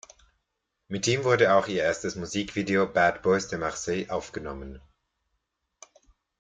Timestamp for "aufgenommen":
4.09-4.81